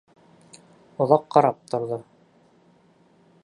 [1.05, 2.03] Оҙаҡ ҡарап торҙо.